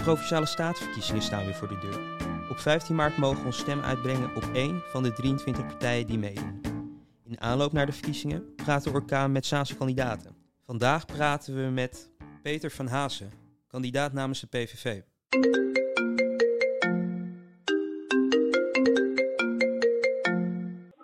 provinciale 0.00 0.46
staatsverkiezingen 0.46 1.22
staan 1.22 1.44
weer 1.44 1.54
voor 1.54 1.68
de 1.68 1.78
deur. 1.78 2.28
Op 2.50 2.58
15 2.58 2.94
maart 2.94 3.16
mogen 3.16 3.40
we 3.40 3.46
ons 3.46 3.58
stem 3.58 3.80
uitbrengen 3.80 4.34
op 4.36 4.50
één 4.54 4.82
van 4.90 5.02
de 5.02 5.12
23 5.12 5.66
partijen 5.66 6.06
die 6.06 6.18
meedoen. 6.18 6.60
In 7.24 7.40
aanloop 7.40 7.72
naar 7.72 7.86
de 7.86 7.92
verkiezingen 7.92 8.54
praten 8.54 8.92
we 8.92 8.98
Orkaan 8.98 9.32
met 9.32 9.46
Saanse 9.46 9.76
kandidaten. 9.76 10.36
Vandaag 10.64 11.06
praten 11.06 11.54
we 11.54 11.70
met 11.70 12.10
Peter 12.42 12.70
van 12.70 12.86
Hazen, 12.86 13.30
kandidaat 13.66 14.12
namens 14.12 14.40
de 14.40 14.46
PVV. 14.46 15.00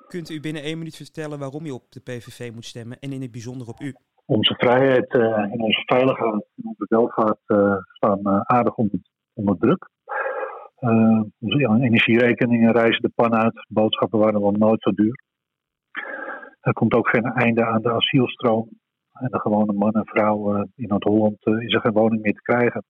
Kunt 0.08 0.30
u 0.30 0.40
binnen 0.40 0.62
één 0.62 0.78
minuut 0.78 0.96
vertellen 0.96 1.38
waarom 1.38 1.66
u 1.66 1.70
op 1.70 1.92
de 1.92 2.00
PVV 2.00 2.50
moet 2.54 2.64
stemmen 2.64 3.00
en 3.00 3.12
in 3.12 3.22
het 3.22 3.30
bijzonder 3.30 3.68
op 3.68 3.80
u? 3.80 3.94
Onze 4.26 4.54
vrijheid 4.54 5.14
uh, 5.14 5.38
en 5.38 5.60
onze 5.60 5.82
veiligheid 5.84 6.32
en 6.32 6.64
onze 6.64 6.86
welvaart 6.88 7.40
uh, 7.46 7.76
staan 7.86 8.20
uh, 8.22 8.40
aardig 8.40 8.74
onder, 8.74 9.58
druk. 9.58 9.88
onze 11.40 11.80
energierekeningen 11.80 12.72
reizen 12.72 13.02
de 13.02 13.12
pan 13.14 13.34
uit. 13.34 13.66
Boodschappen 13.68 14.18
waren 14.18 14.40
nog 14.40 14.56
nooit 14.56 14.82
zo 14.82 14.90
duur. 14.90 15.24
Er 16.60 16.72
komt 16.72 16.94
ook 16.94 17.08
geen 17.08 17.24
einde 17.24 17.66
aan 17.66 17.82
de 17.82 17.92
asielstroom. 17.92 18.68
En 19.12 19.28
de 19.30 19.40
gewone 19.40 19.72
man 19.72 19.92
en 19.92 20.06
vrouw 20.06 20.56
in 20.56 20.88
Noord-Holland 20.88 21.46
is 21.46 21.74
er 21.74 21.80
geen 21.80 21.92
woning 21.92 22.22
meer 22.22 22.34
te 22.34 22.42
krijgen. 22.42 22.84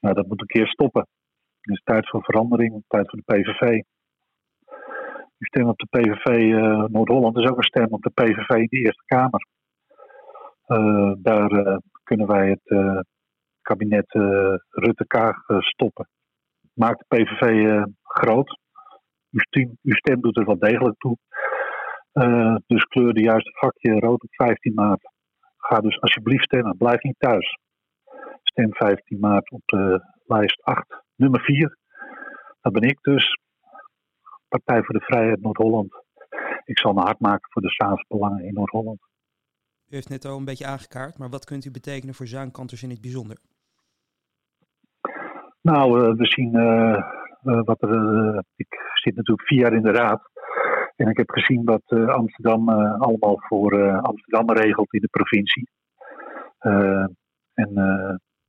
Nou, 0.00 0.14
dat 0.14 0.26
moet 0.26 0.40
een 0.40 0.46
keer 0.46 0.66
stoppen. 0.66 1.06
Het 1.60 1.74
is 1.74 1.82
tijd 1.84 2.08
voor 2.08 2.24
verandering, 2.24 2.84
tijd 2.88 3.10
voor 3.10 3.20
de 3.24 3.34
PVV. 3.34 3.70
Die 5.38 5.48
stem 5.48 5.68
op 5.68 5.78
de 5.78 5.86
PVV 5.90 6.52
Noord-Holland 6.92 7.36
is 7.36 7.50
ook 7.50 7.56
een 7.56 7.62
stem 7.62 7.86
op 7.90 8.02
de 8.02 8.10
PVV 8.10 8.48
in 8.48 8.66
de 8.68 8.78
Eerste 8.78 9.04
Kamer. 9.06 9.46
Uh, 10.70 11.12
daar 11.18 11.52
uh, 11.52 11.76
kunnen 12.02 12.26
wij 12.26 12.48
het 12.48 13.04
kabinet 13.62 14.12
Rutte-Kaag 14.68 15.36
stoppen. 15.58 16.08
Maak 16.74 16.98
de 16.98 17.04
PVV 17.16 17.82
groot. 18.02 18.58
Uw 19.30 19.40
stem, 19.40 19.78
uw 19.82 19.94
stem, 19.94 20.20
doet 20.20 20.36
er 20.36 20.44
wel 20.44 20.58
degelijk 20.58 20.98
toe. 20.98 21.16
dus 22.66 22.84
kleur 22.84 23.12
de 23.12 23.22
juiste 23.22 23.50
vakje 23.52 23.98
rood 23.98 24.22
op 24.22 24.34
15 24.34 24.74
maart. 24.74 25.12
Ga 25.56 25.80
dus 25.80 26.00
alsjeblieft 26.00 26.44
stemmen. 26.44 26.76
Blijf 26.76 27.02
niet 27.02 27.18
thuis. 27.18 27.58
Stem 28.42 28.74
15 28.74 29.18
maart 29.20 29.50
op 29.50 29.62
de 29.64 30.04
lijst 30.24 30.62
8, 30.62 31.02
nummer 31.16 31.40
4. 31.40 31.76
Dat 32.60 32.72
ben 32.72 32.88
ik 32.88 32.98
dus. 33.00 33.38
Partij 34.48 34.82
voor 34.82 34.94
de 34.94 35.04
Vrijheid 35.04 35.40
Noord-Holland. 35.40 36.04
Ik 36.64 36.78
zal 36.78 36.92
me 36.92 37.00
hard 37.00 37.20
maken 37.20 37.50
voor 37.50 37.62
de 37.62 37.70
Saans-belangen 37.70 38.44
in 38.44 38.54
Noord-Holland. 38.54 39.09
U 39.90 39.94
heeft 39.94 40.08
net 40.08 40.24
al 40.24 40.36
een 40.36 40.44
beetje 40.44 40.66
aangekaart, 40.66 41.18
maar 41.18 41.28
wat 41.28 41.44
kunt 41.44 41.64
u 41.64 41.70
betekenen 41.70 42.14
voor 42.14 42.26
Zaankanters 42.26 42.82
in 42.82 42.90
het 42.90 43.00
bijzonder? 43.00 43.38
Nou, 45.62 46.00
uh, 46.00 46.16
we 46.16 46.26
zien 46.26 46.54
uh, 46.54 47.02
uh, 47.44 47.60
wat 47.64 47.82
er. 47.82 48.44
ik 48.56 48.74
zit 48.94 49.16
natuurlijk 49.16 49.46
vier 49.46 49.58
jaar 49.58 49.72
in 49.72 49.82
de 49.82 49.90
raad. 49.90 50.22
En 50.96 51.08
ik 51.08 51.16
heb 51.16 51.30
gezien 51.30 51.64
wat 51.64 51.82
Amsterdam 52.06 52.68
allemaal 52.68 53.40
voor 53.40 54.00
Amsterdam 54.00 54.50
regelt 54.50 54.92
in 54.92 55.00
de 55.00 55.08
provincie. 55.08 55.68
en 57.54 57.70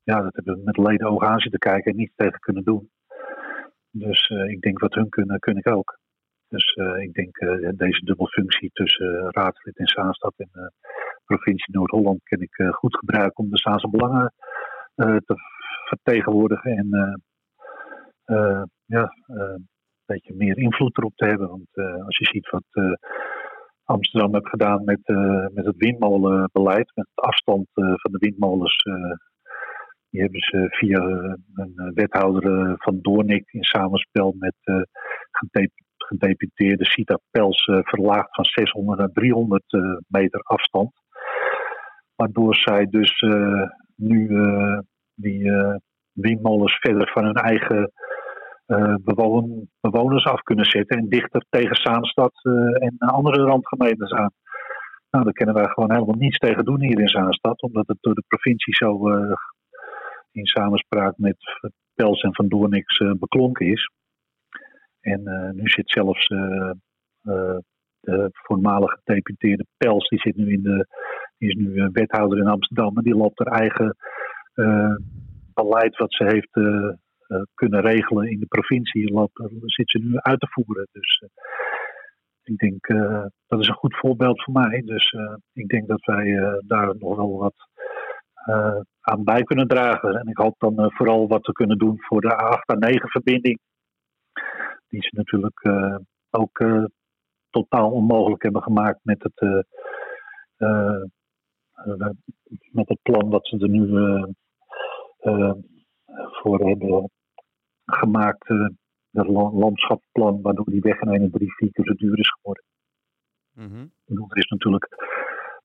ja, 0.03 0.21
dat 0.21 0.35
hebben 0.35 0.55
we 0.55 0.61
met 0.63 0.77
leden 0.77 1.07
ogen 1.07 1.27
aan 1.27 1.39
zitten 1.39 1.59
kijken 1.59 1.91
en 1.91 1.97
niets 1.97 2.15
tegen 2.15 2.39
kunnen 2.39 2.63
doen. 2.63 2.89
Dus 3.91 4.29
ik 4.29 4.61
denk 4.61 4.79
wat 4.79 4.93
hun 4.93 5.09
kunnen, 5.09 5.39
kun 5.39 5.57
ik 5.57 5.67
ook. 5.67 5.99
Dus 6.47 6.77
ik 6.99 7.13
denk 7.13 7.37
deze 7.77 8.05
dubbelfunctie 8.05 8.69
tussen 8.73 9.31
raadslid 9.31 9.77
in 9.77 9.87
Zaanstad 9.87 10.33
en 10.37 10.73
provincie 11.35 11.75
Noord-Holland 11.75 12.23
kan 12.23 12.41
ik 12.41 12.73
goed 12.73 12.97
gebruiken 12.97 13.43
om 13.43 13.49
de 13.49 13.57
Zaanse 13.57 13.89
belangen 13.89 14.33
te 14.95 15.35
vertegenwoordigen 15.87 16.71
en 16.71 17.21
ja, 18.85 19.15
een 19.27 19.69
beetje 20.05 20.33
meer 20.33 20.57
invloed 20.57 20.97
erop 20.97 21.15
te 21.15 21.25
hebben. 21.25 21.47
Want 21.47 21.67
als 22.05 22.17
je 22.17 22.25
ziet 22.25 22.49
wat 22.49 22.99
Amsterdam 23.83 24.33
heeft 24.33 24.49
gedaan 24.49 24.83
met, 24.83 25.01
met 25.53 25.65
het 25.65 25.77
windmolenbeleid, 25.77 26.91
met 26.95 27.07
het 27.13 27.25
afstand 27.25 27.67
van 27.73 28.11
de 28.11 28.17
windmolens 28.17 28.83
die 30.11 30.21
hebben 30.21 30.41
ze 30.41 30.67
via 30.69 30.99
een 31.53 31.73
eh, 31.75 31.93
wethouder 31.93 32.43
eh, 32.43 32.73
van 32.77 32.99
Doornik 33.01 33.51
in 33.51 33.63
samenspel 33.63 34.35
met 34.39 34.55
gedeputeerde 35.97 36.85
Sita 36.85 37.19
Pels 37.31 37.63
verlaagd 37.63 38.35
van 38.35 38.45
600 38.45 38.99
naar 38.99 39.11
300 39.11 39.63
meter 40.07 40.39
afstand. 40.39 40.91
Waardoor 42.21 42.55
zij 42.55 42.85
dus 42.89 43.23
nu 43.95 44.27
die 45.15 45.51
windmolens 46.11 46.77
verder 46.79 47.11
van 47.11 47.23
hun 47.23 47.35
eigen 47.35 47.91
bewoners 49.81 50.25
af 50.25 50.41
kunnen 50.41 50.65
zetten 50.65 50.97
en 50.97 51.09
dichter 51.09 51.45
tegen 51.49 51.75
Zaanstad 51.75 52.33
en 52.73 52.97
andere 52.97 53.43
randgemeentes 53.43 54.11
aan. 54.11 54.31
Nou, 55.11 55.23
daar 55.23 55.33
kunnen 55.33 55.55
wij 55.55 55.67
gewoon 55.67 55.91
helemaal 55.91 56.15
niets 56.15 56.37
tegen 56.37 56.65
doen 56.65 56.81
hier 56.81 56.99
in 56.99 57.07
Zaanstad, 57.07 57.61
omdat 57.61 57.87
het 57.87 57.97
door 58.01 58.13
de 58.13 58.23
provincie 58.27 58.75
zo 58.75 59.09
in 60.31 60.45
samenspraak 60.45 61.17
met 61.17 61.37
Pels 61.93 62.21
en 62.21 62.35
Van 62.35 62.47
Doorniks 62.47 62.99
uh, 62.99 63.11
beklonken 63.19 63.65
is. 63.65 63.91
En 64.99 65.21
nu 65.55 65.67
zit 65.69 65.89
zelfs 65.89 66.27
de 68.01 68.29
voormalige 68.31 68.99
gedeputeerde 69.03 69.65
Pels, 69.77 70.07
die, 70.09 70.19
zit 70.19 70.35
nu 70.35 70.51
in 70.51 70.61
de, 70.61 70.87
die 71.37 71.49
is 71.49 71.55
nu 71.55 71.89
wethouder 71.91 72.37
in 72.37 72.47
Amsterdam. 72.47 72.97
En 72.97 73.03
die 73.03 73.15
loopt 73.15 73.39
haar 73.39 73.59
eigen 73.59 73.95
beleid 75.53 75.97
wat 75.97 76.13
ze 76.13 76.23
heeft 76.23 76.51
kunnen 77.53 77.81
regelen 77.81 78.29
in 78.29 78.39
de 78.39 78.45
provincie, 78.45 79.13
loopt, 79.13 79.41
zit 79.65 79.89
ze 79.89 79.99
nu 79.99 80.17
uit 80.17 80.39
te 80.39 80.47
voeren. 80.49 80.87
Dus 80.91 81.23
ik 82.43 82.57
denk, 82.57 82.87
dat 83.47 83.59
is 83.59 83.67
een 83.67 83.73
goed 83.73 83.97
voorbeeld 83.97 84.43
voor 84.43 84.53
mij. 84.53 84.81
Dus 84.85 85.15
ik 85.53 85.67
denk 85.67 85.87
dat 85.87 86.05
wij 86.05 86.59
daar 86.67 86.95
nog 86.97 87.15
wel 87.15 87.37
wat 87.37 87.55
aan 89.01 89.23
bij 89.23 89.43
kunnen 89.43 89.67
dragen. 89.67 90.15
En 90.15 90.27
ik 90.27 90.37
hoop 90.37 90.55
dan 90.57 90.91
vooral 90.91 91.27
wat 91.27 91.43
te 91.43 91.51
kunnen 91.51 91.77
doen 91.77 91.95
voor 91.99 92.21
de 92.21 92.33
A8-A9-verbinding. 92.33 93.59
Die 94.87 95.01
ze 95.01 95.09
natuurlijk 95.11 95.69
ook 96.29 96.59
totaal 97.51 97.91
onmogelijk 97.91 98.43
hebben 98.43 98.61
gemaakt 98.61 98.99
met 99.03 99.23
het, 99.23 99.65
met 102.71 102.87
het 102.87 102.99
plan 103.01 103.29
wat 103.29 103.47
ze 103.47 103.57
er 103.57 103.69
nu 103.69 103.87
voor 106.41 106.59
hebben 106.59 107.09
gemaakt. 107.85 108.47
het 109.11 109.27
landschapsplan, 109.27 110.41
waardoor 110.41 110.65
die 110.65 110.81
weg 110.81 111.01
in 111.01 111.09
1 111.09 111.31
3 111.31 111.53
vier 111.53 111.71
keer 111.71 111.85
zo 111.85 111.93
duur 111.93 112.19
is 112.19 112.29
geworden. 112.29 112.63
Mm 113.51 113.67
-hmm. 113.67 113.91
Er 114.29 114.37
is 114.37 114.47
natuurlijk 114.47 114.87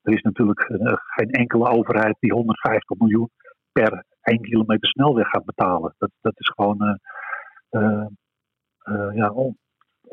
er 0.07 0.13
is 0.13 0.23
natuurlijk 0.23 0.61
geen 1.17 1.31
enkele 1.31 1.69
overheid 1.69 2.17
die 2.21 2.33
150 2.33 2.99
miljoen 2.99 3.31
per 3.73 4.05
1 4.21 4.41
kilometer 4.41 4.89
snelweg 4.89 5.29
gaat 5.29 5.45
betalen. 5.45 5.95
Dat, 5.99 6.11
dat 6.21 6.41
is 6.41 6.49
gewoon 6.49 6.99
uh, 7.71 8.07
ja, 9.15 9.31
on, 9.31 9.59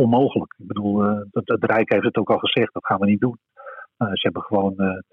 onmogelijk. 0.04 0.56
Ik 0.58 0.68
bedoel, 0.68 1.02
het 1.32 1.64
Rijk 1.64 1.92
heeft 1.92 2.06
het 2.06 2.18
ook 2.18 2.30
al 2.30 2.38
gezegd, 2.38 2.74
dat 2.74 2.86
gaan 2.86 3.00
we 3.00 3.06
niet 3.06 3.20
doen. 3.20 3.38
ze 3.98 4.22
hebben 4.22 4.42
gewoon, 4.42 5.04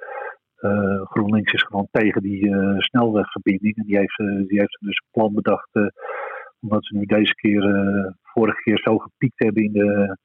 GroenLinks 1.04 1.52
is 1.52 1.62
gewoon 1.62 1.88
tegen 1.90 2.22
die 2.22 2.54
snelwegverbinding. 2.78 3.76
En 3.76 3.84
die 3.84 3.96
heeft, 3.96 4.16
die 4.48 4.58
heeft 4.58 4.78
dus 4.80 4.96
een 4.96 5.10
plan 5.10 5.34
bedacht, 5.34 5.70
omdat 6.60 6.84
ze 6.84 6.96
nu 6.96 7.04
deze 7.04 7.34
keer, 7.34 7.62
vorige 8.22 8.62
keer 8.62 8.78
zo 8.78 8.98
gepiekt 8.98 9.38
hebben 9.38 9.62
in 9.62 9.72
de 9.72 10.16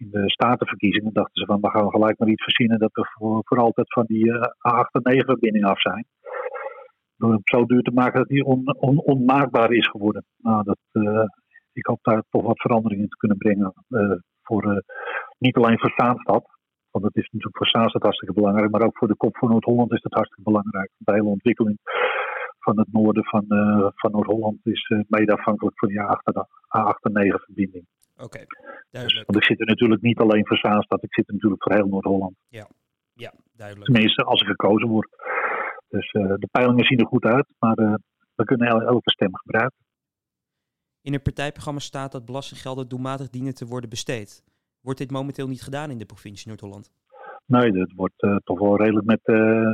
in 0.00 0.10
de 0.10 0.30
statenverkiezingen 0.30 1.12
dachten 1.12 1.40
ze 1.40 1.46
van 1.46 1.60
we 1.60 1.70
gaan 1.70 1.90
gelijk 1.90 2.18
maar 2.18 2.28
iets 2.28 2.42
verzinnen 2.42 2.78
dat 2.78 2.92
we 2.92 3.04
voor, 3.44 3.58
altijd 3.58 3.92
van 3.92 4.04
die 4.06 4.26
uh, 4.26 4.40
A8 4.40 4.90
en 4.92 5.02
9 5.02 5.24
verbinding 5.24 5.64
af 5.64 5.80
zijn. 5.80 6.06
Door 7.16 7.30
hem 7.30 7.40
zo 7.42 7.64
duur 7.64 7.82
te 7.82 7.90
maken 7.90 8.18
dat 8.18 8.28
die 8.28 8.44
on, 8.44 8.76
on, 8.78 8.98
onmaakbaar 8.98 9.72
is 9.72 9.88
geworden. 9.88 10.24
Nou, 10.36 10.62
dat, 10.64 10.78
ik 11.72 11.86
hoop 11.86 11.98
daar 12.02 12.22
toch 12.30 12.42
wat 12.42 12.60
verandering 12.60 13.00
in 13.00 13.08
te 13.08 13.16
kunnen 13.16 13.38
brengen. 13.38 13.72
Uh, 13.88 14.12
voor, 14.42 14.84
niet 15.38 15.56
alleen 15.56 15.78
voor 15.78 15.92
Zaanstad, 15.96 16.44
want 16.90 17.04
dat 17.04 17.16
is 17.16 17.24
natuurlijk 17.24 17.56
voor 17.56 17.68
Zaanstad 17.68 18.02
hartstikke 18.02 18.34
belangrijk, 18.34 18.70
maar 18.70 18.82
ook 18.82 18.98
voor 18.98 19.08
de 19.08 19.16
kop 19.16 19.36
van 19.36 19.48
Noord-Holland 19.48 19.92
is 19.92 20.02
dat 20.02 20.12
hartstikke 20.12 20.50
belangrijk. 20.50 20.90
De 20.96 21.12
hele 21.12 21.28
ontwikkeling 21.28 21.78
van 22.58 22.78
het 22.78 22.92
noorden 22.92 23.24
van, 23.24 23.44
van 23.94 24.10
Noord-Holland 24.10 24.66
is 24.66 24.92
mede 25.08 25.32
afhankelijk 25.32 25.78
van 25.78 25.88
die 25.88 26.00
A8 26.00 27.00
en 27.02 27.12
9 27.12 27.40
verbinding. 27.40 27.84
Oké, 28.16 28.44
duidelijk. 28.90 29.26
Want 29.26 29.38
ik 29.38 29.44
zit 29.44 29.60
er 29.60 29.66
natuurlijk 29.66 30.02
niet 30.02 30.18
alleen 30.18 30.46
voor 30.46 30.56
Zaanstad, 30.56 31.02
ik 31.02 31.14
zit 31.14 31.28
er 31.28 31.34
natuurlijk 31.34 31.62
voor 31.62 31.74
heel 31.74 31.86
Noord-Holland. 31.86 32.34
Ja, 32.48 32.66
ja, 33.14 33.32
duidelijk. 33.56 33.92
Tenminste, 33.92 34.24
als 34.24 34.40
ik 34.40 34.46
gekozen 34.46 34.88
word. 34.88 35.08
Dus 35.88 36.12
uh, 36.12 36.34
de 36.36 36.48
peilingen 36.50 36.84
zien 36.84 36.98
er 36.98 37.06
goed 37.06 37.24
uit, 37.24 37.46
maar 37.58 37.74
we 38.34 38.44
kunnen 38.44 38.68
elke 38.68 39.10
stem 39.10 39.36
gebruiken. 39.36 39.78
In 41.02 41.12
het 41.12 41.22
partijprogramma 41.22 41.80
staat 41.80 42.12
dat 42.12 42.24
belastinggelden 42.24 42.88
doelmatig 42.88 43.30
dienen 43.30 43.54
te 43.54 43.66
worden 43.66 43.90
besteed. 43.90 44.44
Wordt 44.80 44.98
dit 44.98 45.10
momenteel 45.10 45.48
niet 45.48 45.62
gedaan 45.62 45.90
in 45.90 45.98
de 45.98 46.06
provincie 46.06 46.48
Noord-Holland? 46.48 46.90
Nee, 47.46 47.72
dat 47.72 47.92
wordt 47.96 48.26
toch 48.44 48.58
wel 48.58 48.76
redelijk 48.76 49.06
met, 49.06 49.20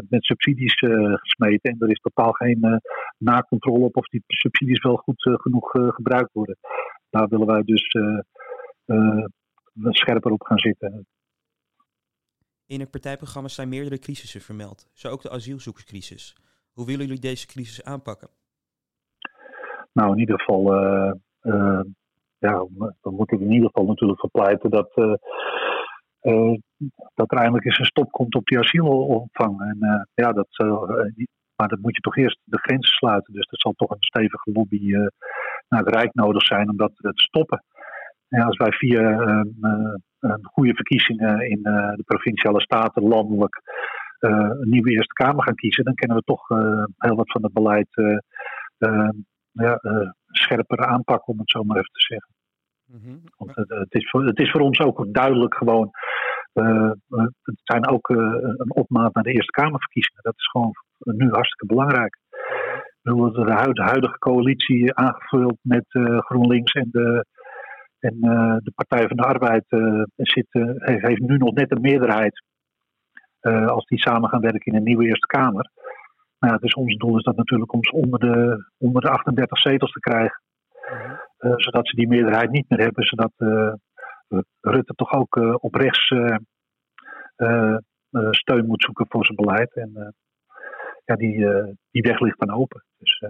met 0.09 0.25
subsidies 0.25 0.75
gesmeten. 1.15 1.71
En 1.71 1.77
er 1.79 1.91
is 1.91 2.01
totaal 2.01 2.33
geen 2.33 2.81
nakontrole 3.19 3.85
op 3.85 3.97
of 3.97 4.07
die 4.07 4.23
subsidies 4.27 4.83
wel 4.83 4.97
goed 4.97 5.23
genoeg 5.23 5.71
gebruikt 5.71 6.33
worden. 6.33 6.59
Daar 7.11 7.29
willen 7.29 7.47
wij 7.47 7.63
dus 7.63 7.97
scherper 9.91 10.33
op 10.33 10.43
gaan 10.43 10.59
zitten. 10.59 11.07
In 12.67 12.81
het 12.81 12.91
partijprogramma 12.91 13.49
zijn 13.49 13.69
meerdere 13.69 13.99
crisissen 13.99 14.41
vermeld, 14.41 14.89
zo 14.93 15.09
ook 15.09 15.23
de 15.23 15.31
asielzoekerscrisis. 15.31 16.37
Hoe 16.73 16.87
willen 16.87 17.07
jullie 17.07 17.21
deze 17.21 17.47
crisis 17.47 17.85
aanpakken? 17.85 18.29
Nou, 19.97 20.13
in 20.13 20.19
ieder 20.19 20.39
geval, 20.39 20.63
uh, 20.75 21.13
uh, 21.43 21.81
ja, 22.39 22.67
we 23.01 23.11
moeten 23.11 23.41
in 23.41 23.53
ieder 23.53 23.67
geval 23.67 23.87
natuurlijk 23.87 24.21
verpleiten 24.21 24.71
dat, 24.71 24.93
uh, 24.95 26.55
dat 27.15 27.33
er 27.33 27.39
eindelijk 27.39 27.65
eens 27.65 27.79
een 27.79 27.85
stop 27.85 28.11
komt 28.11 28.35
op 28.35 28.47
die 28.47 28.59
asielopvang. 28.59 29.61
En 29.61 30.09
ja, 30.15 30.33
dat, 30.33 30.49
maar 31.57 31.69
dan 31.69 31.81
moet 31.81 31.95
je 31.95 32.01
toch 32.01 32.17
eerst 32.17 32.41
de 32.45 32.59
grenzen 32.59 32.93
sluiten. 32.93 33.35
Dus 33.35 33.47
er 33.51 33.61
zal 33.61 33.73
toch 33.73 33.91
een 33.91 33.97
stevige 34.03 34.51
lobby 34.53 34.91
naar 35.69 35.85
het 35.85 35.95
Rijk 35.95 36.15
nodig 36.15 36.43
zijn 36.43 36.71
om 36.71 36.77
dat 36.77 36.93
te 36.95 37.11
stoppen. 37.13 37.65
Als 38.29 38.57
wij 38.57 38.73
via 38.73 39.19
een 40.21 40.45
goede 40.45 40.75
verkiezingen 40.75 41.41
in 41.49 41.63
de 41.63 42.03
provinciale 42.05 42.61
staten 42.61 43.03
landelijk 43.03 43.61
een 44.19 44.69
nieuwe 44.69 44.91
Eerste 44.91 45.13
Kamer 45.13 45.43
gaan 45.43 45.55
kiezen, 45.55 45.85
dan 45.85 45.95
kunnen 45.95 46.17
we 46.17 46.23
toch 46.23 46.49
heel 46.97 47.17
wat 47.17 47.31
van 47.31 47.43
het 47.43 47.53
beleid 47.53 47.89
ja, 49.65 49.79
uh, 49.83 50.11
scherper 50.27 50.87
aanpakken, 50.87 51.33
om 51.33 51.39
het 51.39 51.51
zo 51.51 51.63
maar 51.63 51.77
even 51.77 51.93
te 51.93 52.01
zeggen. 52.01 52.35
Mhm. 52.85 53.19
Want 53.37 53.55
het, 53.55 53.95
is 53.95 54.11
voor, 54.11 54.25
het 54.25 54.39
is 54.39 54.51
voor 54.51 54.61
ons 54.61 54.81
ook 54.81 55.15
duidelijk 55.15 55.55
gewoon. 55.55 55.91
Uh, 56.55 56.91
het 57.43 57.61
zijn 57.63 57.89
ook 57.89 58.09
een 58.09 58.75
opmaat 58.75 59.15
naar 59.15 59.23
de 59.23 59.33
Eerste 59.33 59.51
Kamerverkiezingen. 59.51 60.23
Dat 60.23 60.35
is 60.37 60.47
gewoon 60.47 60.73
nu 60.99 61.31
hartstikke 61.31 61.67
belangrijk. 61.67 62.19
De 63.03 63.83
huidige 63.83 64.19
coalitie 64.19 64.95
aangevuld 64.95 65.59
met 65.63 65.85
GroenLinks 66.19 66.73
en 66.73 66.89
de, 66.91 67.27
en, 67.99 68.21
de 68.63 68.73
Partij 68.75 69.09
van 69.09 69.17
de 69.17 69.23
Arbeid 69.23 69.65
zit, 70.17 70.47
heeft 70.81 71.21
nu 71.21 71.37
nog 71.37 71.55
net 71.55 71.71
een 71.71 71.81
meerderheid. 71.81 72.43
als 73.67 73.85
die 73.85 73.99
samen 73.99 74.29
gaan 74.29 74.41
werken 74.41 74.73
in 74.73 74.75
een 74.75 74.83
nieuwe 74.83 75.05
Eerste 75.05 75.27
Kamer. 75.27 75.71
Nou 76.39 76.53
ja, 76.53 76.59
dus 76.59 76.75
ons 76.75 76.97
doel 76.97 77.17
is 77.17 77.23
dat 77.23 77.37
natuurlijk 77.37 77.73
om 77.73 77.85
ze 77.85 77.93
onder 77.93 78.19
de, 78.19 78.67
onder 78.79 79.03
de 79.03 79.09
38 79.09 79.59
zetels 79.59 79.93
te 79.93 80.01
krijgen. 80.01 80.43
Mhm. 80.91 81.15
Eh, 81.37 81.53
zodat 81.57 81.89
ze 81.89 81.97
die 81.97 82.09
meerderheid 82.09 82.51
niet 82.51 82.69
meer 82.69 82.81
hebben, 82.81 83.05
zodat 83.05 83.33
uh, 83.37 83.73
Rutte 84.61 84.95
toch 84.95 85.13
ook 85.13 85.37
uh, 85.37 85.55
op 85.59 85.75
rechts 85.75 86.07
steun 88.31 88.67
moet 88.67 88.83
zoeken 88.83 89.07
voor 89.09 89.25
zijn 89.25 89.37
beleid. 89.37 89.75
En 89.75 90.15
ja, 91.05 91.15
die, 91.15 91.37
die 91.91 92.03
weg 92.03 92.21
ligt 92.21 92.39
dan 92.39 92.57
open. 92.57 92.85
Dus 92.99 93.23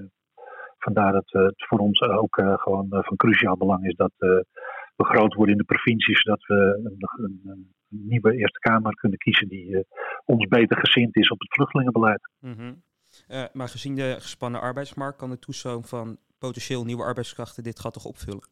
vandaar 0.79 1.12
dat 1.12 1.31
het 1.31 1.67
voor 1.67 1.79
ons 1.79 2.00
ook 2.00 2.41
gewoon 2.56 2.87
van 2.88 3.17
cruciaal 3.17 3.56
belang 3.56 3.87
is 3.87 3.94
dat 3.94 4.12
we 4.17 5.05
groot 5.05 5.35
worden 5.35 5.55
in 5.55 5.61
de 5.61 5.75
provincies, 5.75 6.23
zodat 6.23 6.44
we 6.47 6.55
een, 6.85 7.25
een, 7.25 7.41
een 7.44 7.75
nieuwe 7.88 8.37
Eerste 8.37 8.59
Kamer 8.59 8.94
kunnen 8.94 9.19
kiezen 9.19 9.49
die 9.49 9.87
ons 10.25 10.47
beter 10.47 10.79
gezind 10.79 11.17
is 11.17 11.29
op 11.29 11.41
het 11.41 11.55
vluchtelingenbeleid. 11.55 12.31
Mm 12.41 12.85
uh, 13.29 13.45
maar 13.53 13.69
gezien 13.69 13.95
de 13.95 14.17
gespannen 14.19 14.61
arbeidsmarkt 14.61 15.19
kan 15.19 15.31
de 15.31 15.39
toestroom 15.39 15.85
van 15.85 16.19
potentieel 16.39 16.85
nieuwe 16.85 17.03
arbeidskrachten 17.03 17.63
dit 17.63 17.81
gat 17.81 17.93
toch 17.93 18.05
opvullen? 18.05 18.49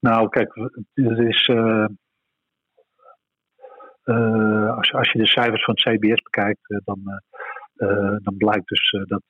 Nou, 0.00 0.28
kijk, 0.28 0.54
het 0.94 1.18
is. 1.18 1.48
Uh, 1.48 1.86
uh, 4.04 4.76
als, 4.76 4.92
als, 4.92 5.12
je 5.12 5.18
de 5.18 5.26
cijfers 5.26 5.64
van 5.64 5.74
het 5.74 5.96
CBS 5.96 6.22
bekijkt, 6.22 6.82
dan, 6.84 7.22
dan 8.22 8.36
blijkt 8.36 8.68
dus 8.68 8.90
dat 9.06 9.22
81% 9.22 9.26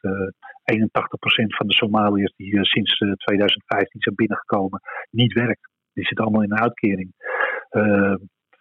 van 1.47 1.67
de 1.67 1.75
Somaliërs 1.75 2.33
die 2.37 2.65
sinds 2.65 2.99
2015 2.99 4.01
zijn 4.01 4.15
binnengekomen 4.15 4.81
niet 5.11 5.33
werkt. 5.33 5.69
Die 5.93 6.05
zitten 6.05 6.25
allemaal 6.25 6.43
in 6.43 6.53
een 6.53 6.61
uitkering. 6.61 7.13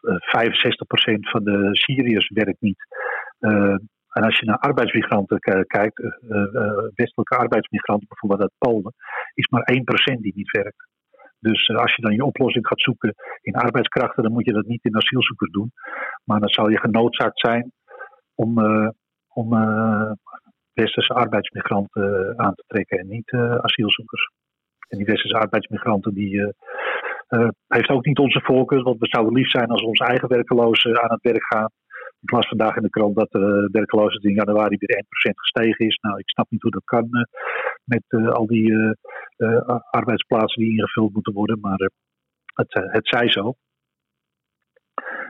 65% 0.07 1.30
van 1.31 1.44
de 1.44 1.69
Syriërs 1.72 2.30
werkt 2.30 2.62
niet. 2.62 2.86
En 4.12 4.24
als 4.24 4.40
je 4.40 4.46
naar 4.46 4.58
arbeidsmigranten 4.58 5.40
kijkt, 5.68 6.00
uh, 6.00 6.12
uh, 6.30 6.72
westelijke 6.96 7.36
arbeidsmigranten, 7.36 8.08
bijvoorbeeld 8.08 8.42
uit 8.42 8.58
Polen, 8.58 8.94
is 9.34 9.48
maar 9.48 9.69
1% 10.16 10.19
die 10.22 10.36
niet 10.36 10.52
werkt. 10.52 10.90
Dus 11.40 11.69
als 11.69 11.96
je 11.96 12.02
dan 12.02 12.13
je 12.13 12.25
oplossing 12.25 12.68
gaat 12.68 12.81
zoeken 12.81 13.16
in 13.42 13.56
arbeidskrachten, 13.56 14.24
dan 14.24 14.31
moet 14.31 14.46
je 14.46 14.54
dat 14.54 14.66
niet 14.66 14.84
in 14.84 14.96
asielzoekers 14.96 15.52
doen. 15.52 15.72
Maar 16.24 16.40
dan 16.40 16.50
zal 16.50 16.69
je 16.69 16.80
genoodzaakt 16.80 17.40
zijn 17.40 17.72
om, 18.36 18.60
om 19.28 19.50
westerse 20.74 21.14
arbeidsmigranten 21.14 22.34
aan 22.40 22.54
te 22.54 22.64
trekken 22.68 23.00
en 23.00 23.07
niet 23.07 23.31
asielzoekers. 23.62 24.31
En 24.88 24.98
die 24.98 25.07
westerse 25.07 25.38
arbeidsmigranten 25.38 26.14
die, 26.14 26.54
heeft 27.68 27.90
ook 27.90 28.06
niet 28.06 28.19
onze 28.19 28.42
voorkeur, 28.44 28.84
want 28.84 29.00
we 29.00 29.07
zouden 29.07 29.34
lief 29.34 29.50
zijn 29.50 29.68
als 29.68 29.81
onze 29.81 30.04
eigen 30.04 30.28
werkelozen 30.28 31.02
aan 31.02 31.12
het 31.12 31.22
werk 31.22 31.46
gaan. 31.46 31.69
Ik 32.21 32.31
las 32.31 32.47
vandaag 32.47 32.75
in 32.75 32.81
de 32.81 32.89
krant 32.89 33.15
dat 33.15 33.31
de 33.31 33.69
werkloosheid 33.71 34.23
in 34.23 34.33
januari 34.33 34.77
weer 34.79 35.03
1% 35.03 35.33
gestegen 35.35 35.85
is. 35.85 35.95
Nou, 36.01 36.18
ik 36.18 36.29
snap 36.29 36.50
niet 36.50 36.62
hoe 36.62 36.71
dat 36.71 36.83
kan 36.83 37.07
uh, 37.12 37.21
met 37.83 38.03
uh, 38.07 38.29
al 38.29 38.47
die 38.47 38.95
arbeidsplaatsen 39.89 40.62
die 40.62 40.71
ingevuld 40.71 41.13
moeten 41.13 41.33
worden, 41.33 41.59
maar 41.59 41.89
het, 42.53 42.73
het 42.73 43.07
zij 43.07 43.29
zo. 43.29 43.53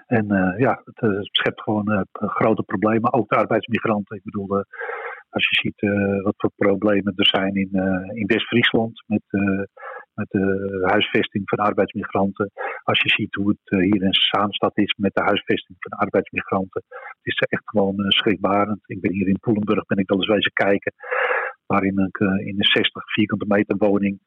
En 0.05 0.27
ja, 0.57 0.81
het 0.83 1.17
schept 1.21 1.61
gewoon 1.61 2.05
grote 2.11 2.63
problemen, 2.63 3.13
ook 3.13 3.29
de 3.29 3.35
arbeidsmigranten. 3.35 4.17
Ik 4.17 4.23
bedoel, 4.23 4.55
als 5.29 5.49
je 5.49 5.55
ziet 5.61 5.81
wat 6.23 6.33
voor 6.38 6.51
problemen 6.55 7.13
er 7.15 7.25
zijn 7.25 7.55
in, 7.55 7.69
in 8.13 8.25
West-Friesland 8.25 9.03
met 9.07 9.23
met 10.13 10.29
de 10.29 10.85
huisvesting 10.88 11.43
van 11.49 11.65
arbeidsmigranten. 11.65 12.51
Als 12.83 13.01
je 13.01 13.10
ziet 13.10 13.36
hoe 13.36 13.50
het 13.50 13.60
eh, 13.63 13.80
hier 13.80 14.04
in 14.04 14.13
Zaanstad 14.13 14.78
is 14.78 14.95
met 14.98 15.13
de 15.13 15.24
huisvesting 15.24 15.78
van 15.80 16.00
arbeidsmigranten. 16.00 16.83
Het 16.89 17.33
is 17.33 17.36
echt 17.36 17.63
gewoon 17.66 17.95
uh, 18.00 18.10
schrikbarend. 18.10 18.80
Ik 18.86 19.01
ben 19.01 19.12
hier 19.12 19.28
in 19.28 19.39
Poelenburg, 19.39 19.86
ben 19.86 19.98
ik 19.98 20.10
wel 20.10 20.18
eens 20.18 20.28
wezen 20.28 20.54
kijken. 20.54 20.94
Waarin 21.66 22.00
uh, 22.00 22.48
in 22.48 22.56
een 22.57 22.63
60 22.63 23.12
vierkante 23.12 23.45
meter 23.48 23.78
woning 23.78 24.19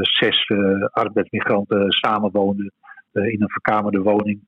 zes 0.00 0.50
arbeidsmigranten 0.90 1.92
samenwoonden. 1.92 2.72
in 3.12 3.42
een 3.42 3.50
verkamerde 3.50 4.00
woning 4.02 4.40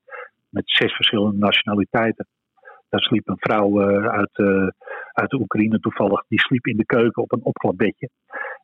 met 0.49 0.62
zes 0.64 0.93
verschillende 0.93 1.38
nationaliteiten. 1.38 2.26
Daar 2.88 3.00
sliep 3.00 3.28
een 3.28 3.38
vrouw 3.38 3.81
uit, 4.11 4.37
uit 5.12 5.31
de 5.31 5.40
Oekraïne 5.40 5.78
toevallig. 5.78 6.25
Die 6.28 6.40
sliep 6.40 6.66
in 6.66 6.76
de 6.76 6.87
keuken 6.87 7.23
op 7.23 7.33
een 7.33 7.45
opklapbedje. 7.45 8.09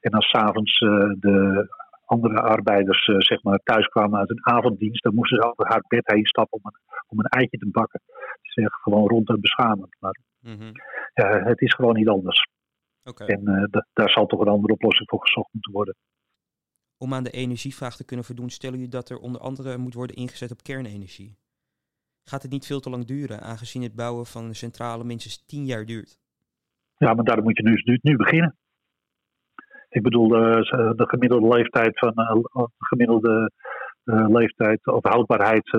En 0.01 0.11
als 0.11 0.29
s'avonds 0.29 0.79
de 1.19 1.67
andere 2.07 2.41
arbeiders 2.41 3.07
uh, 3.07 3.17
zeg 3.19 3.43
maar, 3.43 3.59
thuis 3.59 3.87
kwamen 3.87 4.19
uit 4.19 4.31
een 4.31 4.47
avonddienst, 4.47 5.03
dan 5.03 5.15
moesten 5.15 5.43
ze 5.43 5.49
over 5.51 5.67
haar 5.67 5.85
bed 5.89 6.07
heen 6.07 6.27
stappen 6.27 6.59
om 6.59 6.71
een, 6.73 6.81
om 7.07 7.19
een 7.19 7.41
eitje 7.41 7.59
te 7.59 7.69
bakken. 7.71 8.01
Het 8.07 8.39
is 8.43 8.65
echt 8.65 8.83
gewoon 8.83 9.09
ronduit 9.09 9.41
beschamend. 9.41 9.97
Maar 9.99 10.19
mm 10.41 10.73
ja, 11.15 11.43
het 11.43 11.61
is 11.61 11.75
gewoon 11.75 11.95
niet 11.95 12.09
anders. 12.09 12.49
Okay. 13.05 13.27
En 13.27 13.41
uh, 13.49 13.81
daar 13.93 14.11
zal 14.11 14.27
toch 14.27 14.41
een 14.41 14.49
andere 14.49 14.73
oplossing 14.73 15.09
voor 15.09 15.21
gezocht 15.21 15.53
moeten 15.53 15.73
worden. 15.73 15.95
Om 16.99 17.15
aan 17.15 17.25
de 17.25 17.31
energievraag 17.31 17.97
te 17.97 18.05
kunnen 18.05 18.25
voldoen, 18.25 18.51
stellen 18.51 18.77
jullie 18.77 18.91
dat 18.91 19.11
er 19.11 19.19
onder 19.19 19.41
andere 19.41 19.77
moet 19.77 19.95
worden 19.95 20.17
ingezet 20.17 20.51
op 20.51 20.63
kernenergie. 20.63 21.39
Gaat 22.23 22.43
het 22.43 22.51
niet 22.51 22.67
veel 22.67 22.81
te 22.81 22.91
lang 22.91 23.05
duren, 23.05 23.41
aangezien 23.41 23.83
het 23.83 23.95
bouwen 23.95 24.27
van 24.27 24.45
een 24.45 24.55
centrale 24.55 25.05
minstens 25.05 25.45
tien 25.47 25.65
jaar 25.67 25.85
duurt? 25.87 26.19
Ja, 26.97 27.15
maar 27.15 27.25
daar 27.25 27.43
moet 27.43 27.57
je 27.57 27.63
nu, 27.63 27.99
nu 28.03 28.17
beginnen. 28.17 28.57
Ik 29.97 30.03
bedoel, 30.03 30.29
de, 30.29 30.93
de 30.97 31.09
gemiddelde 31.09 31.57
leeftijd 31.57 31.99
van 31.99 32.13
uh, 32.17 32.65
gemiddelde 32.79 33.51
uh, 34.05 34.29
leeftijd 34.29 34.87
of 34.87 35.03
houdbaarheid 35.03 35.71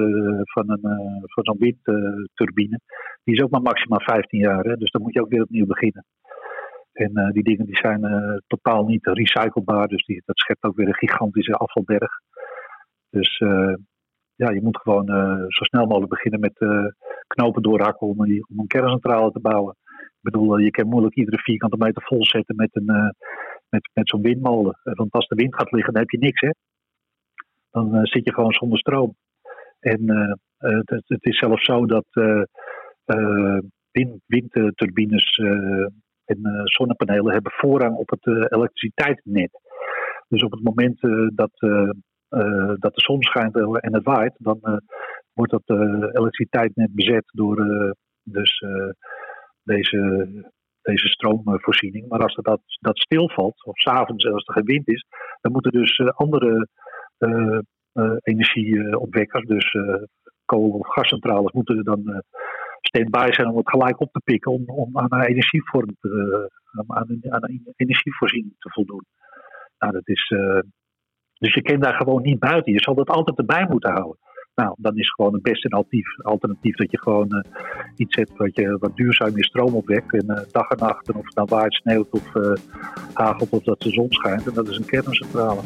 van, 0.43 0.69
een, 0.69 0.81
van 1.25 1.43
zo'n 1.43 1.57
windturbine, 1.57 2.79
die 3.23 3.35
is 3.35 3.41
ook 3.41 3.49
maar 3.49 3.61
maximaal 3.61 4.01
15 4.01 4.39
jaar. 4.39 4.63
Hè? 4.63 4.75
Dus 4.75 4.91
dan 4.91 5.01
moet 5.01 5.13
je 5.13 5.21
ook 5.21 5.29
weer 5.29 5.43
opnieuw 5.43 5.65
beginnen. 5.65 6.05
En 6.91 7.31
die 7.31 7.43
dingen 7.43 7.65
die 7.65 7.77
zijn 7.77 8.01
totaal 8.47 8.85
niet 8.85 9.05
recyclebaar, 9.05 9.87
dus 9.87 10.05
die, 10.05 10.21
dat 10.25 10.37
schept 10.37 10.63
ook 10.63 10.75
weer 10.75 10.87
een 10.87 10.93
gigantische 10.93 11.53
afvalberg. 11.53 12.11
Dus 13.09 13.37
ja, 14.35 14.49
je 14.49 14.61
moet 14.61 14.81
gewoon 14.81 15.07
zo 15.47 15.63
snel 15.63 15.85
mogelijk 15.85 16.11
beginnen 16.11 16.39
met 16.39 16.57
knopen 17.27 17.61
doorhakken 17.61 18.07
om, 18.07 18.19
om 18.19 18.59
een 18.59 18.67
kerncentrale 18.67 19.31
te 19.31 19.39
bouwen. 19.39 19.75
Ik 19.97 20.31
bedoel, 20.33 20.57
je 20.57 20.71
kan 20.71 20.87
moeilijk 20.87 21.15
iedere 21.15 21.37
vierkante 21.37 21.77
meter 21.77 22.03
vol 22.03 22.25
zetten 22.25 22.55
met 22.55 22.69
een 22.71 23.15
met, 23.69 23.89
met 23.93 24.09
zo'n 24.09 24.21
windmolen. 24.21 24.79
Eh, 24.83 24.93
want 24.93 25.11
als 25.11 25.27
de 25.27 25.35
wind 25.35 25.55
gaat 25.55 25.71
liggen, 25.71 25.93
dan 25.93 26.01
heb 26.01 26.11
je 26.11 26.17
niks, 26.17 26.41
hè. 26.41 26.49
Dan 27.71 27.95
uh, 27.95 28.03
zit 28.03 28.25
je 28.25 28.33
gewoon 28.33 28.53
zonder 28.53 28.79
stroom. 28.79 29.15
En 29.79 30.01
uh, 30.01 30.33
het, 30.57 31.03
het, 31.07 31.25
is 31.25 31.37
zelfs 31.37 31.65
zo 31.65 31.85
dat 31.85 32.05
wind, 33.91 34.21
windturbines 34.25 35.37
en 36.25 36.39
zonnepanelen 36.63 37.33
hebben 37.33 37.51
voorrang 37.51 37.95
op 37.95 38.09
het 38.09 38.25
elektriciteitsnet. 38.25 39.49
Dus 40.27 40.43
op 40.43 40.51
het 40.51 40.63
moment 40.63 41.01
dat, 41.35 41.51
dat 42.79 42.95
de 42.95 43.01
zon 43.01 43.21
schijnt 43.21 43.55
en 43.55 43.93
het 43.93 44.03
waait, 44.03 44.35
dan 44.37 44.81
wordt 45.33 45.51
dat 45.51 45.69
elektriciteitsnet 46.13 46.93
bezet 46.93 47.25
door 47.33 47.55
dus, 48.23 48.63
deze, 49.63 50.27
deze 50.87 51.07
stroomvoorziening. 51.07 52.07
Maar 52.07 52.19
als 52.19 52.35
dat, 52.35 52.61
dat 52.79 52.97
stilvalt, 52.97 53.65
of 53.65 53.77
s'avonds 53.79 54.25
als 54.25 54.47
er 54.47 54.53
geen 54.53 54.65
wind 54.65 54.87
is, 54.87 55.05
dan 55.41 55.51
moeten 55.51 55.71
dus 55.71 55.99
andere 55.99 56.67
energieopwekkers, 58.21 59.45
dus 59.45 59.75
kool- 60.45 60.69
of 60.69 60.87
gascentrales, 60.87 61.51
moeten 61.51 61.83
dan 61.83 62.23
stand-by 62.81 63.27
zijn 63.31 63.47
om 63.47 63.57
het 63.57 63.69
gelijk 63.69 63.99
op 63.99 64.11
te 64.11 64.21
pikken 64.23 64.51
om, 64.51 64.63
om 64.65 64.97
aan 64.97 65.21
energievorm 65.21 65.95
te, 65.99 66.49
aan, 66.87 67.17
aan 67.29 67.63
energievoorziening 67.75 68.55
te 68.59 68.69
voldoen. 68.69 69.05
Nou, 69.79 69.93
dat 69.93 70.07
is, 70.07 70.27
dus 71.33 71.53
je 71.53 71.61
kent 71.61 71.83
daar 71.83 71.95
gewoon 71.95 72.21
niet 72.21 72.39
buiten. 72.39 72.73
Je 72.73 72.81
zal 72.81 72.95
dat 72.95 73.09
altijd 73.09 73.37
erbij 73.37 73.67
moeten 73.69 73.91
houden. 73.91 74.17
Nou, 74.61 74.75
dan 74.77 74.97
is 74.97 75.09
gewoon 75.09 75.33
het 75.33 75.41
beste 75.41 75.69
alternatief, 75.69 76.25
alternatief 76.25 76.75
dat 76.75 76.91
je 76.91 76.99
gewoon 76.99 77.27
uh, 77.29 77.41
iets 77.95 78.15
hebt 78.15 78.37
wat, 78.37 78.55
je, 78.55 78.77
wat 78.79 78.95
duurzaam 78.95 79.35
je 79.35 79.43
stroom 79.43 79.73
opwekt. 79.73 80.13
En 80.13 80.25
uh, 80.27 80.41
dag 80.51 80.69
en 80.69 80.77
nacht, 80.77 81.09
en 81.09 81.15
of 81.15 81.25
het 81.25 81.35
nou 81.35 81.47
waait, 81.51 81.73
sneeuwt 81.73 82.09
of 82.09 82.31
hagelt 83.13 83.49
of 83.49 83.63
dat 83.63 83.81
de 83.81 83.91
zon 83.91 84.11
schijnt. 84.11 84.47
En 84.47 84.53
dat 84.53 84.67
is 84.67 84.77
een 84.77 84.85
kerncentrale. 84.85 85.61